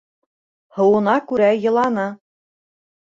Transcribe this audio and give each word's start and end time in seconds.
Һыуына 0.77 1.15
күрә 1.33 1.51
йыланы 1.67 2.07